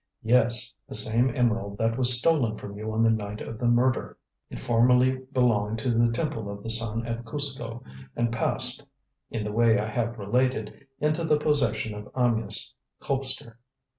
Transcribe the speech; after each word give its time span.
"Yes, 0.23 0.73
the 0.89 0.95
same 0.95 1.29
emerald 1.35 1.77
that 1.77 1.95
was 1.95 2.17
stolen 2.17 2.57
from 2.57 2.75
you 2.75 2.91
on 2.91 3.03
the 3.03 3.11
night 3.11 3.39
of 3.39 3.59
the 3.59 3.67
murder. 3.67 4.17
It 4.49 4.57
formerly 4.57 5.17
belonged 5.31 5.77
to 5.77 5.91
the 5.91 6.11
Temple 6.11 6.49
of 6.49 6.63
the 6.63 6.71
Sun 6.71 7.05
at 7.05 7.23
Cuzco, 7.23 7.83
and 8.15 8.33
passed, 8.33 8.83
in 9.29 9.43
the 9.43 9.51
way 9.51 9.77
I 9.77 9.85
have 9.85 10.17
related, 10.17 10.87
into 10.99 11.23
the 11.23 11.37
possession 11.37 11.93
of 11.93 12.09
Amyas 12.15 12.73
Colpster. 12.99 13.57